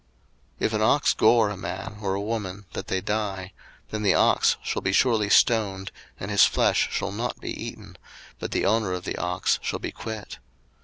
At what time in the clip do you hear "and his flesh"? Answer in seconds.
6.19-6.89